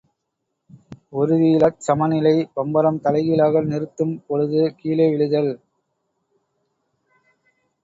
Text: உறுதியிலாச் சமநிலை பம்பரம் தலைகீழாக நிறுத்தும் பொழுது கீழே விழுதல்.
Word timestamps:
உறுதியிலாச் 1.13 1.83
சமநிலை 1.87 2.33
பம்பரம் 2.55 2.99
தலைகீழாக 3.01 3.63
நிறுத்தும் 3.67 4.15
பொழுது 4.25 4.63
கீழே 4.75 5.07
விழுதல். 5.11 5.53